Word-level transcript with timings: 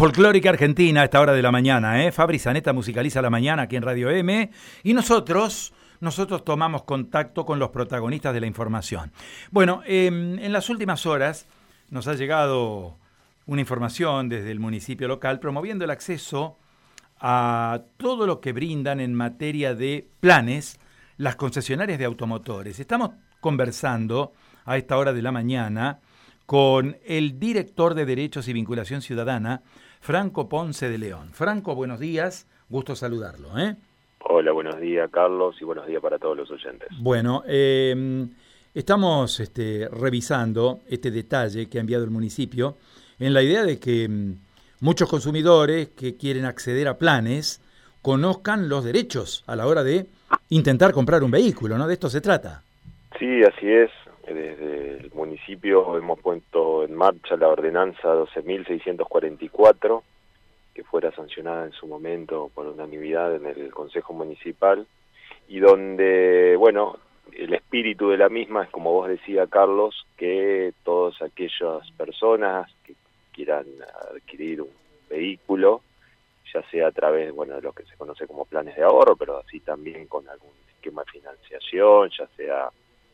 Folclórica 0.00 0.50
Argentina 0.50 1.00
a 1.00 1.04
esta 1.06 1.20
hora 1.20 1.32
de 1.32 1.42
la 1.42 1.50
mañana, 1.50 2.04
¿eh? 2.04 2.12
Fabri 2.12 2.38
Zaneta 2.38 2.72
musicaliza 2.72 3.20
la 3.20 3.30
mañana 3.30 3.62
aquí 3.62 3.74
en 3.74 3.82
Radio 3.82 4.10
M 4.10 4.48
y 4.84 4.94
nosotros, 4.94 5.72
nosotros 5.98 6.44
tomamos 6.44 6.84
contacto 6.84 7.44
con 7.44 7.58
los 7.58 7.70
protagonistas 7.70 8.32
de 8.32 8.40
la 8.40 8.46
información. 8.46 9.10
Bueno, 9.50 9.82
em, 9.86 10.38
en 10.38 10.52
las 10.52 10.70
últimas 10.70 11.04
horas 11.04 11.48
nos 11.90 12.06
ha 12.06 12.14
llegado 12.14 12.96
una 13.46 13.60
información 13.60 14.28
desde 14.28 14.52
el 14.52 14.60
municipio 14.60 15.08
local 15.08 15.40
promoviendo 15.40 15.84
el 15.84 15.90
acceso 15.90 16.56
a 17.18 17.80
todo 17.96 18.24
lo 18.28 18.40
que 18.40 18.52
brindan 18.52 19.00
en 19.00 19.14
materia 19.14 19.74
de 19.74 20.06
planes 20.20 20.78
las 21.16 21.34
concesionarias 21.34 21.98
de 21.98 22.04
automotores. 22.04 22.78
Estamos 22.78 23.10
conversando 23.40 24.32
a 24.64 24.76
esta 24.76 24.96
hora 24.96 25.12
de 25.12 25.22
la 25.22 25.32
mañana 25.32 25.98
con 26.46 26.96
el 27.04 27.38
director 27.40 27.94
de 27.94 28.06
Derechos 28.06 28.48
y 28.48 28.54
Vinculación 28.54 29.02
Ciudadana, 29.02 29.60
Franco 30.00 30.48
Ponce 30.48 30.88
de 30.88 30.98
León. 30.98 31.30
Franco, 31.32 31.74
buenos 31.74 32.00
días, 32.00 32.46
gusto 32.68 32.94
saludarlo. 32.94 33.58
¿eh? 33.58 33.76
Hola, 34.20 34.52
buenos 34.52 34.80
días 34.80 35.10
Carlos 35.10 35.56
y 35.60 35.64
buenos 35.64 35.86
días 35.86 36.02
para 36.02 36.18
todos 36.18 36.36
los 36.36 36.50
oyentes. 36.50 36.88
Bueno, 36.98 37.42
em, 37.46 38.28
estamos 38.74 39.40
este, 39.40 39.88
revisando 39.90 40.80
este 40.88 41.10
detalle 41.10 41.68
que 41.68 41.78
ha 41.78 41.80
enviado 41.80 42.04
el 42.04 42.10
municipio 42.10 42.76
en 43.18 43.34
la 43.34 43.42
idea 43.42 43.64
de 43.64 43.78
que 43.78 44.04
em, 44.04 44.36
muchos 44.80 45.08
consumidores 45.08 45.88
que 45.88 46.16
quieren 46.16 46.44
acceder 46.44 46.88
a 46.88 46.98
planes 46.98 47.62
conozcan 48.02 48.68
los 48.68 48.84
derechos 48.84 49.44
a 49.46 49.56
la 49.56 49.66
hora 49.66 49.82
de 49.82 50.06
intentar 50.50 50.92
comprar 50.92 51.22
un 51.22 51.30
vehículo, 51.30 51.76
¿no? 51.78 51.86
De 51.86 51.94
esto 51.94 52.08
se 52.08 52.20
trata. 52.20 52.62
Sí, 53.18 53.42
así 53.42 53.66
es. 53.66 53.90
Desde 54.26 54.77
municipio 55.38 55.96
hemos 55.96 56.18
puesto 56.20 56.84
en 56.84 56.94
marcha 56.94 57.36
la 57.36 57.48
ordenanza 57.48 58.14
12.644, 58.14 60.02
que 60.74 60.82
fuera 60.84 61.12
sancionada 61.12 61.66
en 61.66 61.72
su 61.72 61.86
momento 61.86 62.50
por 62.54 62.66
unanimidad 62.66 63.36
en 63.36 63.46
el 63.46 63.72
Consejo 63.72 64.12
Municipal, 64.12 64.86
y 65.48 65.60
donde, 65.60 66.56
bueno, 66.56 66.98
el 67.32 67.54
espíritu 67.54 68.10
de 68.10 68.16
la 68.16 68.28
misma 68.28 68.64
es, 68.64 68.70
como 68.70 68.92
vos 68.92 69.08
decía, 69.08 69.46
Carlos, 69.46 70.06
que 70.16 70.72
todas 70.84 71.20
aquellas 71.22 71.88
personas 71.96 72.70
que 72.84 72.94
quieran 73.32 73.66
adquirir 74.10 74.62
un 74.62 74.70
vehículo, 75.08 75.82
ya 76.52 76.62
sea 76.70 76.88
a 76.88 76.92
través, 76.92 77.32
bueno, 77.32 77.54
de 77.54 77.62
lo 77.62 77.72
que 77.72 77.84
se 77.84 77.96
conoce 77.96 78.26
como 78.26 78.44
planes 78.44 78.74
de 78.76 78.82
ahorro, 78.82 79.14
pero 79.16 79.38
así 79.38 79.60
también 79.60 80.06
con 80.06 80.28
algún 80.28 80.52
esquema 80.74 81.04
de 81.04 81.12
financiación, 81.12 82.10
ya 82.10 82.26
sea 82.36 82.70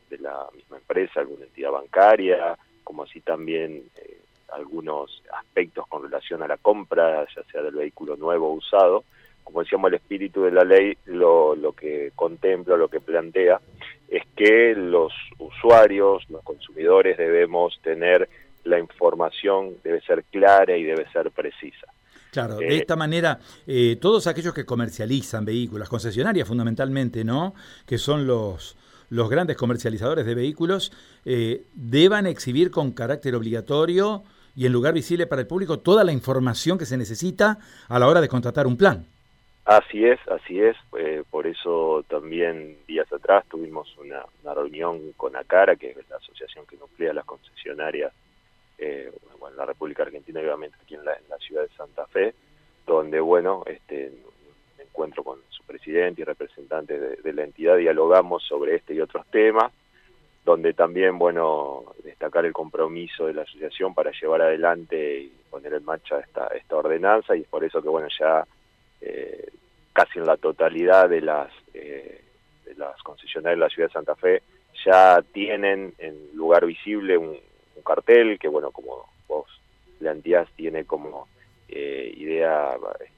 de 0.09 0.17
la 0.19 0.47
misma 0.53 0.77
empresa, 0.77 1.19
alguna 1.19 1.45
entidad 1.45 1.71
bancaria, 1.71 2.57
como 2.83 3.03
así 3.03 3.21
también 3.21 3.83
eh, 3.97 4.19
algunos 4.53 5.21
aspectos 5.33 5.87
con 5.87 6.03
relación 6.03 6.43
a 6.43 6.47
la 6.47 6.57
compra, 6.57 7.25
ya 7.35 7.43
sea 7.51 7.61
del 7.61 7.75
vehículo 7.75 8.15
nuevo 8.15 8.49
o 8.49 8.53
usado. 8.53 9.03
Como 9.43 9.61
decíamos, 9.61 9.89
el 9.89 9.95
espíritu 9.95 10.43
de 10.43 10.51
la 10.51 10.63
ley 10.63 10.97
lo, 11.05 11.55
lo 11.55 11.73
que 11.73 12.11
contempla, 12.15 12.77
lo 12.77 12.87
que 12.87 12.99
plantea, 12.99 13.59
es 14.07 14.23
que 14.35 14.73
los 14.75 15.13
usuarios, 15.39 16.27
los 16.29 16.43
consumidores 16.43 17.17
debemos 17.17 17.79
tener 17.81 18.27
la 18.63 18.79
información, 18.79 19.75
debe 19.83 20.01
ser 20.01 20.23
clara 20.25 20.75
y 20.75 20.83
debe 20.83 21.09
ser 21.11 21.31
precisa. 21.31 21.87
Claro, 22.31 22.57
de 22.57 22.67
eh, 22.67 22.77
esta 22.79 22.95
manera, 22.95 23.39
eh, 23.65 23.97
todos 24.01 24.27
aquellos 24.27 24.53
que 24.53 24.65
comercializan 24.65 25.45
vehículos, 25.45 25.87
concesionarias 25.87 26.47
fundamentalmente, 26.47 27.23
¿no? 27.23 27.53
Que 27.85 27.97
son 27.97 28.27
los, 28.27 28.75
los 29.09 29.29
grandes 29.29 29.57
comercializadores 29.57 30.25
de 30.25 30.35
vehículos 30.35 30.91
eh, 31.25 31.63
deban 31.73 32.27
exhibir 32.27 32.71
con 32.71 32.91
carácter 32.91 33.35
obligatorio 33.35 34.23
y 34.55 34.65
en 34.65 34.71
lugar 34.71 34.93
visible 34.93 35.27
para 35.27 35.41
el 35.41 35.47
público 35.47 35.79
toda 35.79 36.03
la 36.03 36.11
información 36.11 36.77
que 36.77 36.85
se 36.85 36.97
necesita 36.97 37.57
a 37.87 37.99
la 37.99 38.07
hora 38.07 38.21
de 38.21 38.27
contratar 38.27 38.67
un 38.67 38.77
plan. 38.77 39.05
Así 39.65 40.05
es, 40.05 40.19
así 40.29 40.59
es. 40.61 40.77
Eh, 40.97 41.23
por 41.29 41.47
eso 41.47 42.05
también 42.07 42.77
días 42.87 43.11
atrás 43.11 43.43
tuvimos 43.49 43.95
una, 43.97 44.23
reunión 44.53 45.13
con 45.17 45.35
ACARA, 45.35 45.75
que 45.75 45.89
es 45.89 46.09
la 46.09 46.17
asociación 46.17 46.65
que 46.67 46.77
nuclea 46.77 47.13
las 47.13 47.25
concesionarias 47.25 48.13
eh, 48.77 49.11
en 49.49 49.57
la 49.57 49.65
República 49.65 50.03
Argentina 50.03 50.39
y 50.39 50.45
obviamente 50.45 50.77
aquí 50.81 50.95
en 50.95 51.05
la 51.05 51.37
ciudad 51.39 51.63
de 51.63 51.75
Santa 51.75 52.05
Fe, 52.07 52.33
donde, 52.85 53.19
bueno, 53.19 53.63
este, 53.65 54.11
encuentro 54.95 55.23
con 55.23 55.39
su 55.49 55.61
presidente 55.63 56.21
y 56.21 56.23
representantes 56.23 57.21
de, 57.21 57.33
la 57.33 57.43
entidad, 57.43 57.75
dialogamos 57.75 58.43
sobre 58.43 58.75
este 58.75 58.93
y 58.93 59.01
otros 59.01 59.25
temas, 59.27 59.69
donde 60.45 60.73
también, 60.73 61.17
bueno, 61.19 61.83
destacar 62.01 62.45
el 62.45 62.53
compromiso 62.53 63.27
de 63.27 63.33
la 63.33 63.41
asociación 63.41 63.93
para 63.93 64.11
llevar 64.11 64.41
adelante 64.41 65.19
y 65.19 65.33
poner 65.49 65.73
en 65.73 65.83
marcha 65.83 66.19
esta, 66.19 66.47
esta 66.47 66.77
ordenanza, 66.77 67.35
y 67.35 67.41
es 67.41 67.47
por 67.47 67.65
eso 67.65 67.81
que, 67.81 67.89
bueno, 67.89 68.07
ya 68.17 68.47
eh, 69.01 69.49
casi 69.91 70.19
en 70.19 70.27
la 70.27 70.37
totalidad 70.37 71.09
de 71.09 71.19
las, 71.19 71.51
eh, 71.73 72.21
de 72.63 72.75
las 72.75 73.01
concesionarias 73.03 73.57
de 73.57 73.65
la 73.65 73.69
ciudad 73.69 73.89
de 73.89 73.93
Santa 73.93 74.15
Fe 74.15 74.43
ya 74.85 75.21
tienen 75.33 75.93
en 75.97 76.15
lugar 76.35 76.65
visible 76.65 77.17
un, 77.17 77.37
cartel 77.85 78.39
que, 78.39 78.47
bueno, 78.47 78.71
como 78.71 79.07
vos 79.27 79.45
planteás, 79.99 80.49
tiene 80.55 80.85
como 80.85 81.27
eh, 81.67 82.11
idea 82.17 82.75
este, 82.99 83.14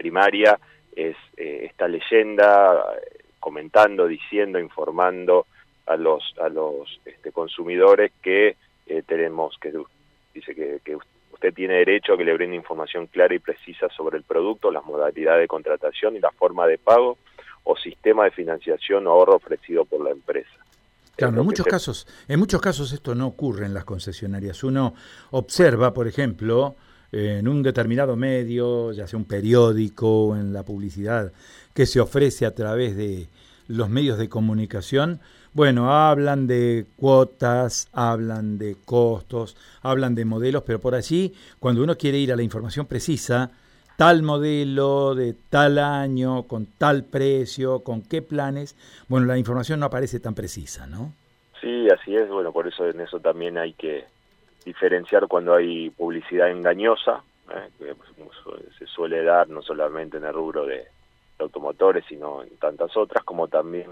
primaria 0.00 0.58
es 0.96 1.14
eh, 1.36 1.66
esta 1.70 1.86
leyenda 1.86 2.82
comentando, 3.38 4.06
diciendo, 4.06 4.58
informando 4.58 5.46
a 5.84 5.96
los 5.96 6.22
a 6.40 6.48
los 6.48 7.00
este, 7.04 7.32
consumidores 7.32 8.12
que 8.22 8.56
eh, 8.86 9.02
tenemos 9.06 9.58
que 9.60 9.72
dice 10.32 10.54
que, 10.54 10.96
usted 11.32 11.54
tiene 11.54 11.74
derecho 11.74 12.14
a 12.14 12.16
que 12.16 12.24
le 12.24 12.34
brinde 12.34 12.56
información 12.56 13.06
clara 13.06 13.34
y 13.34 13.38
precisa 13.38 13.88
sobre 13.96 14.16
el 14.18 14.24
producto, 14.24 14.70
las 14.70 14.84
modalidades 14.84 15.42
de 15.42 15.48
contratación 15.48 16.16
y 16.16 16.20
la 16.20 16.30
forma 16.32 16.66
de 16.66 16.78
pago 16.78 17.18
o 17.64 17.76
sistema 17.76 18.24
de 18.24 18.30
financiación 18.30 19.06
o 19.06 19.10
ahorro 19.10 19.36
ofrecido 19.36 19.84
por 19.84 20.02
la 20.02 20.10
empresa. 20.10 20.56
Claro, 21.16 21.40
en 21.40 21.44
muchos 21.44 21.66
casos, 21.66 22.06
en 22.28 22.38
muchos 22.38 22.60
casos 22.60 22.92
esto 22.92 23.14
no 23.14 23.26
ocurre 23.26 23.66
en 23.66 23.74
las 23.74 23.84
concesionarias. 23.84 24.64
Uno 24.64 24.94
observa, 25.30 25.92
por 25.92 26.06
ejemplo, 26.08 26.76
en 27.12 27.48
un 27.48 27.62
determinado 27.62 28.16
medio, 28.16 28.92
ya 28.92 29.06
sea 29.06 29.18
un 29.18 29.24
periódico 29.24 30.36
en 30.36 30.52
la 30.52 30.62
publicidad 30.62 31.32
que 31.74 31.86
se 31.86 32.00
ofrece 32.00 32.46
a 32.46 32.54
través 32.54 32.96
de 32.96 33.28
los 33.68 33.88
medios 33.88 34.18
de 34.18 34.28
comunicación, 34.28 35.20
bueno, 35.52 35.92
hablan 35.92 36.46
de 36.46 36.86
cuotas, 36.96 37.88
hablan 37.92 38.58
de 38.58 38.76
costos, 38.84 39.56
hablan 39.82 40.14
de 40.14 40.24
modelos, 40.24 40.62
pero 40.64 40.80
por 40.80 40.94
allí, 40.94 41.34
cuando 41.58 41.82
uno 41.82 41.96
quiere 41.96 42.18
ir 42.18 42.32
a 42.32 42.36
la 42.36 42.42
información 42.42 42.86
precisa, 42.86 43.50
tal 43.96 44.22
modelo, 44.22 45.14
de 45.14 45.34
tal 45.50 45.78
año, 45.78 46.44
con 46.44 46.66
tal 46.66 47.04
precio, 47.04 47.80
con 47.80 48.02
qué 48.02 48.22
planes, 48.22 48.76
bueno, 49.08 49.26
la 49.26 49.38
información 49.38 49.80
no 49.80 49.86
aparece 49.86 50.20
tan 50.20 50.34
precisa, 50.34 50.86
¿no? 50.86 51.12
Sí, 51.60 51.88
así 51.90 52.14
es, 52.14 52.28
bueno, 52.28 52.52
por 52.52 52.68
eso 52.68 52.86
en 52.86 53.00
eso 53.00 53.18
también 53.20 53.58
hay 53.58 53.72
que 53.74 54.04
diferenciar 54.64 55.26
cuando 55.26 55.54
hay 55.54 55.90
publicidad 55.90 56.50
engañosa, 56.50 57.22
¿eh? 57.50 57.68
que 57.78 57.94
se 58.78 58.86
suele 58.86 59.22
dar 59.22 59.48
no 59.48 59.62
solamente 59.62 60.16
en 60.18 60.24
el 60.24 60.32
rubro 60.32 60.66
de, 60.66 60.86
automotores, 61.42 62.04
sino 62.06 62.42
en 62.42 62.56
tantas 62.58 62.96
otras, 62.96 63.24
como 63.24 63.48
también, 63.48 63.86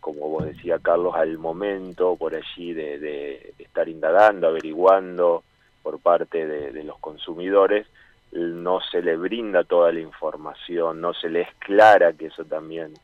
como 0.00 0.28
vos 0.28 0.44
decía 0.44 0.78
Carlos, 0.78 1.14
al 1.14 1.38
momento 1.38 2.16
por 2.16 2.34
allí 2.34 2.72
de, 2.72 3.54
estar 3.58 3.88
indagando, 3.88 4.48
averiguando 4.48 5.44
por 5.82 6.00
parte 6.00 6.46
de, 6.46 6.84
los 6.84 6.98
consumidores, 6.98 7.86
no 8.32 8.80
se 8.80 9.02
le 9.02 9.16
brinda 9.16 9.64
toda 9.64 9.92
la 9.92 10.00
información, 10.00 11.00
no 11.00 11.12
se 11.12 11.28
le 11.28 11.42
es 11.42 11.54
clara, 11.58 12.12
que 12.14 12.26
eso 12.26 12.44
también 12.44 12.94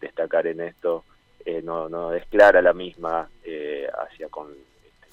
destacar 0.00 0.46
en 0.46 0.60
esto, 0.60 1.04
eh, 1.44 1.60
no, 1.62 1.88
no 1.88 2.14
es 2.14 2.24
clara 2.26 2.62
la 2.62 2.72
misma 2.72 3.28
eh, 3.44 3.86
hacia 4.02 4.28
con 4.28 4.48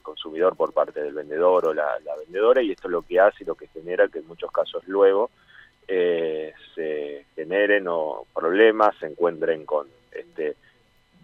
consumidor 0.05 0.55
por 0.55 0.71
parte 0.71 1.01
del 1.01 1.13
vendedor 1.13 1.67
o 1.67 1.73
la, 1.73 1.97
vendedora 2.19 2.61
y 2.61 2.71
esto 2.71 2.87
es 2.87 2.91
lo 2.91 3.01
que 3.01 3.19
hace 3.19 3.43
y 3.43 3.47
lo 3.47 3.55
que 3.55 3.67
genera 3.67 4.07
que 4.07 4.19
en 4.19 4.27
muchos 4.27 4.51
casos 4.51 4.83
luego 4.87 5.31
eh, 5.87 6.53
se 6.73 7.25
generen 7.35 7.87
o 7.87 8.25
problemas, 8.33 8.95
se 8.99 9.07
encuentren 9.07 9.65
con 9.65 9.87
este 10.11 10.55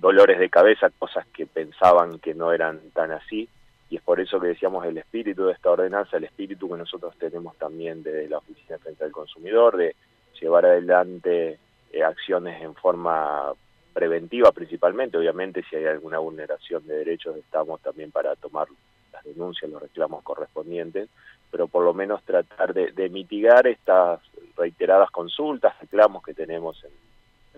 dolores 0.02 0.40
de 0.40 0.50
cabeza, 0.50 0.90
cosas 0.98 1.28
que 1.28 1.46
pensaban 1.46 2.20
que 2.20 2.34
no 2.34 2.52
eran 2.52 2.80
tan 2.92 3.12
así. 3.12 3.48
Y 3.90 3.98
es 3.98 4.02
por 4.02 4.20
eso 4.20 4.40
que 4.40 4.48
decíamos 4.48 4.86
el 4.86 4.98
espíritu 4.98 5.46
de 5.46 5.54
esta 5.54 5.70
ordenanza, 5.70 6.18
el 6.18 6.24
espíritu 6.24 6.68
que 6.70 6.78
nosotros 6.78 7.16
tenemos 7.20 7.56
también 7.58 8.02
desde 8.02 8.28
la 8.28 8.40
Oficina 8.40 8.80
Frente 8.80 9.04
al 9.04 9.12
Consumidor, 9.12 9.78
de 9.78 9.96
llevar 10.40 10.66
adelante 10.66 11.60
eh, 11.92 12.04
acciones 12.04 12.62
en 12.64 12.74
forma 12.74 13.54
preventiva 13.94 14.52
principalmente, 14.52 15.18
obviamente 15.18 15.64
si 15.70 15.76
hay 15.76 15.86
alguna 15.86 16.20
vulneración 16.20 16.86
de 16.88 16.98
derechos 16.98 17.38
estamos 17.38 17.82
también 17.82 18.12
para 18.12 18.36
tomar 18.36 18.68
las 19.12 19.24
denuncias, 19.24 19.70
los 19.70 19.82
reclamos 19.82 20.24
correspondientes, 20.24 21.10
pero 21.50 21.68
por 21.68 21.84
lo 21.84 21.94
menos 21.94 22.24
tratar 22.24 22.74
de, 22.74 23.10
mitigar 23.10 23.68
estas 23.68 24.22
reiteradas 24.56 25.12
consultas, 25.12 25.78
reclamos 25.80 26.24
que 26.24 26.34
tenemos 26.34 26.84
en, 26.84 26.92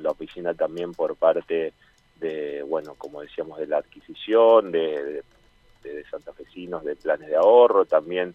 la 0.03 0.09
oficina 0.09 0.55
también 0.55 0.93
por 0.93 1.15
parte 1.15 1.73
de, 2.19 2.63
bueno, 2.67 2.95
como 2.95 3.21
decíamos, 3.21 3.59
de 3.59 3.67
la 3.67 3.77
adquisición, 3.77 4.71
de, 4.71 5.23
de, 5.83 5.93
de 5.93 6.03
santafesinos, 6.05 6.83
de 6.83 6.95
planes 6.95 7.29
de 7.29 7.35
ahorro, 7.35 7.85
también 7.85 8.33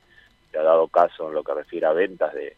se 0.52 0.58
ha 0.58 0.62
dado 0.62 0.86
caso 0.86 1.28
en 1.28 1.34
lo 1.34 1.42
que 1.42 1.54
refiere 1.54 1.86
a 1.86 1.92
ventas 1.92 2.32
de 2.32 2.56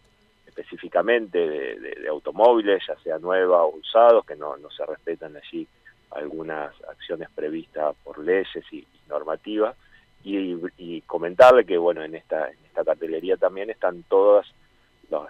específicamente 0.61 1.39
de, 1.39 2.09
automóviles, 2.09 2.83
ya 2.87 2.97
sea 3.01 3.19
nueva 3.19 3.65
o 3.65 3.77
usados, 3.77 4.25
que 4.25 4.37
no, 4.37 4.57
no 4.57 4.71
se 4.71 4.85
respetan 4.87 5.37
allí 5.37 5.67
algunas 6.11 6.73
acciones 6.89 7.29
previstas 7.35 7.95
por 8.03 8.19
leyes 8.19 8.65
y, 8.73 8.87
normativas. 9.09 9.77
Y, 10.23 11.01
comentarle 11.07 11.65
que 11.65 11.79
bueno 11.79 12.05
en 12.05 12.15
esta 12.15 12.49
en 12.49 12.59
esta 12.67 12.85
cartelería 12.85 13.37
también 13.37 13.71
están 13.71 14.05
todas 14.05 14.47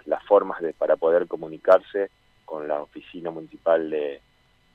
las 0.05 0.23
formas 0.25 0.61
de 0.61 0.73
para 0.73 0.95
poder 0.95 1.27
comunicarse 1.27 2.09
con 2.45 2.67
la 2.67 2.81
oficina 2.81 3.31
municipal 3.31 3.89
de, 3.89 4.21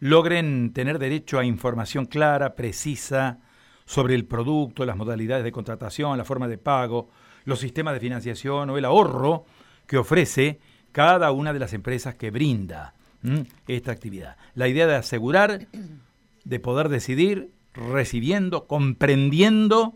logren 0.00 0.72
tener 0.72 0.98
derecho 0.98 1.38
a 1.38 1.44
información 1.44 2.06
clara, 2.06 2.56
precisa, 2.56 3.38
sobre 3.84 4.16
el 4.16 4.24
producto, 4.24 4.84
las 4.84 4.96
modalidades 4.96 5.44
de 5.44 5.52
contratación, 5.52 6.18
la 6.18 6.24
forma 6.24 6.48
de 6.48 6.58
pago, 6.58 7.08
los 7.44 7.60
sistemas 7.60 7.94
de 7.94 8.00
financiación 8.00 8.68
o 8.68 8.76
el 8.76 8.84
ahorro 8.84 9.44
que 9.86 9.96
ofrece 9.96 10.58
cada 10.90 11.30
una 11.30 11.52
de 11.52 11.60
las 11.60 11.72
empresas 11.72 12.16
que 12.16 12.32
brinda 12.32 12.94
esta 13.68 13.92
actividad. 13.92 14.36
La 14.56 14.66
idea 14.66 14.88
de 14.88 14.96
asegurar, 14.96 15.68
de 16.44 16.58
poder 16.58 16.88
decidir, 16.88 17.52
recibiendo, 17.74 18.66
comprendiendo 18.66 19.94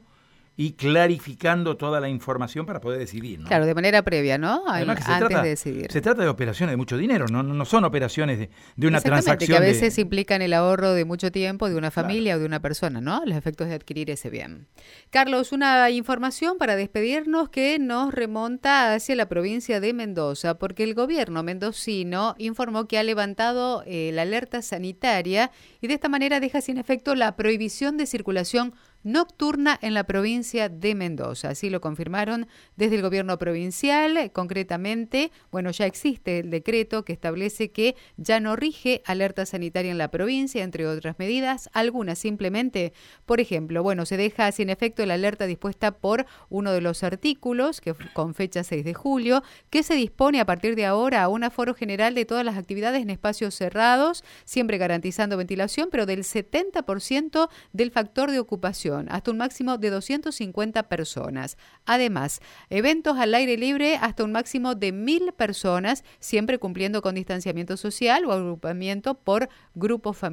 y 0.60 0.72
clarificando 0.72 1.76
toda 1.76 2.00
la 2.00 2.08
información 2.08 2.66
para 2.66 2.80
poder 2.80 2.98
decidir. 2.98 3.38
¿no? 3.38 3.46
Claro, 3.46 3.64
de 3.64 3.76
manera 3.76 4.02
previa, 4.02 4.38
¿no? 4.38 4.64
Antes 4.66 5.06
de 5.28 5.48
decidir. 5.48 5.86
Se 5.92 6.00
trata 6.00 6.22
de 6.22 6.28
operaciones 6.28 6.72
de 6.72 6.76
mucho 6.76 6.98
dinero, 6.98 7.26
no, 7.30 7.44
no 7.44 7.64
son 7.64 7.84
operaciones 7.84 8.40
de, 8.40 8.50
de 8.74 8.86
una 8.88 9.00
transacción. 9.00 9.48
que 9.48 9.56
a 9.56 9.60
veces 9.60 9.96
implican 9.98 10.42
el 10.42 10.52
ahorro 10.52 10.94
de 10.94 11.04
mucho 11.04 11.30
tiempo 11.30 11.68
de 11.68 11.76
una 11.76 11.92
familia 11.92 12.34
o 12.34 12.40
de 12.40 12.44
una 12.44 12.58
persona, 12.58 13.00
¿no? 13.00 13.22
Los 13.24 13.38
efectos 13.38 13.68
de 13.68 13.74
adquirir 13.74 14.10
ese 14.10 14.30
bien. 14.30 14.66
Carlos, 15.10 15.52
una 15.52 15.90
información 15.90 16.58
para 16.58 16.74
despedirnos 16.74 17.50
que 17.50 17.78
nos 17.78 18.12
remonta 18.12 18.94
hacia 18.94 19.14
la 19.14 19.28
provincia 19.28 19.78
de 19.78 19.94
Mendoza, 19.94 20.58
porque 20.58 20.82
el 20.82 20.94
gobierno 20.94 21.44
mendocino 21.44 22.34
informó 22.36 22.88
que 22.88 22.98
ha 22.98 23.04
levantado 23.04 23.84
eh, 23.86 24.10
la 24.12 24.22
alerta 24.22 24.60
sanitaria 24.62 25.52
y 25.80 25.86
de 25.86 25.94
esta 25.94 26.08
manera 26.08 26.40
deja 26.40 26.60
sin 26.60 26.78
efecto 26.78 27.14
la 27.14 27.36
prohibición 27.36 27.96
de 27.96 28.06
circulación 28.06 28.74
nocturna 29.02 29.78
en 29.80 29.94
la 29.94 30.04
provincia 30.04 30.68
de 30.68 30.94
Mendoza. 30.94 31.50
Así 31.50 31.70
lo 31.70 31.80
confirmaron 31.80 32.48
desde 32.76 32.96
el 32.96 33.02
gobierno 33.02 33.38
provincial. 33.38 34.30
Concretamente, 34.32 35.30
bueno, 35.50 35.70
ya 35.70 35.86
existe 35.86 36.40
el 36.40 36.50
decreto 36.50 37.04
que 37.04 37.12
establece 37.12 37.70
que 37.70 37.96
ya 38.16 38.40
no 38.40 38.56
rige 38.56 39.02
alerta 39.04 39.46
sanitaria 39.46 39.90
en 39.90 39.98
la 39.98 40.10
provincia, 40.10 40.64
entre 40.64 40.86
otras 40.86 41.18
medidas, 41.18 41.70
algunas 41.72 42.18
simplemente, 42.18 42.92
por 43.26 43.40
ejemplo, 43.40 43.82
bueno, 43.82 44.06
se 44.06 44.16
deja 44.16 44.50
sin 44.52 44.70
efecto 44.70 45.04
la 45.06 45.14
alerta 45.14 45.46
dispuesta 45.46 45.92
por 45.92 46.26
uno 46.48 46.72
de 46.72 46.80
los 46.80 47.02
artículos, 47.02 47.80
que 47.80 47.94
con 48.12 48.34
fecha 48.34 48.64
6 48.64 48.84
de 48.84 48.94
julio, 48.94 49.42
que 49.70 49.82
se 49.82 49.94
dispone 49.94 50.40
a 50.40 50.46
partir 50.46 50.76
de 50.76 50.86
ahora 50.86 51.22
a 51.22 51.28
un 51.28 51.44
aforo 51.44 51.74
general 51.74 52.14
de 52.14 52.24
todas 52.24 52.44
las 52.44 52.56
actividades 52.56 53.02
en 53.02 53.10
espacios 53.10 53.54
cerrados, 53.54 54.24
siempre 54.44 54.78
garantizando 54.78 55.36
ventilación, 55.36 55.88
pero 55.90 56.06
del 56.06 56.24
70% 56.24 57.48
del 57.72 57.90
factor 57.90 58.30
de 58.30 58.40
ocupación 58.40 58.87
hasta 59.08 59.30
un 59.30 59.38
máximo 59.38 59.78
de 59.78 59.90
250 59.90 60.88
personas. 60.88 61.56
Además, 61.86 62.40
eventos 62.70 63.18
al 63.18 63.34
aire 63.34 63.56
libre 63.56 63.96
hasta 63.96 64.24
un 64.24 64.32
máximo 64.32 64.74
de 64.74 64.92
1.000 64.92 65.32
personas, 65.32 66.04
siempre 66.20 66.58
cumpliendo 66.58 67.02
con 67.02 67.14
distanciamiento 67.14 67.76
social 67.76 68.24
o 68.24 68.32
agrupamiento 68.32 69.14
por 69.14 69.48
grupos 69.74 70.16
familiares. 70.16 70.28